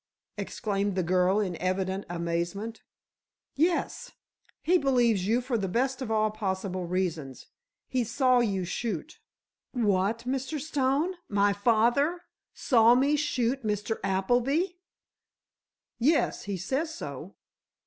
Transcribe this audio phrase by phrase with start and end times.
[0.35, 2.81] exclaimed the girl in evident amazement.
[3.55, 4.09] "Yes;
[4.63, 7.45] he believes you for the best of all possible reasons:
[7.87, 9.19] He saw you shoot."
[9.73, 10.59] "What, Mr.
[10.59, 11.13] Stone?
[11.29, 12.21] My father!
[12.55, 13.99] Saw me shoot Mr.
[14.03, 14.79] Appleby!"
[15.99, 17.35] "Yes; he says so.